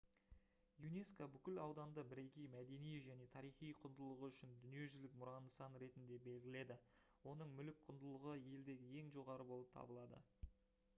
юнеско 0.87 1.25
бүкіл 1.33 1.59
ауданды 1.65 2.03
бірегей 2.13 2.47
мәдени 2.53 2.95
және 3.09 3.27
тарихи 3.35 3.69
құндылығы 3.85 4.31
үшін 4.33 4.57
дүниежүзілік 4.65 5.19
мұра 5.21 5.37
нысаны 5.51 5.83
ретінде 5.87 6.21
белгіледі 6.31 6.81
оның 7.35 7.55
мүлік 7.63 7.87
құндылығы 7.91 8.37
елдегі 8.57 8.93
ең 9.05 9.17
жоғары 9.21 9.51
болып 9.55 9.75
табылады 9.81 10.25